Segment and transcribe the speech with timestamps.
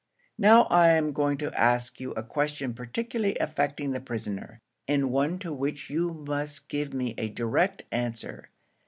[0.39, 5.37] "Now I am going to ask you a question particularly affecting the prisoner, and one
[5.37, 8.49] to which you must give me a direct answer.